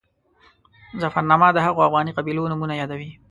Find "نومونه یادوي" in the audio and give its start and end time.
2.51-3.09